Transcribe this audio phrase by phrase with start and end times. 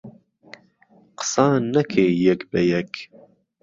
[1.19, 2.91] قسان نهکهی یهک به یهک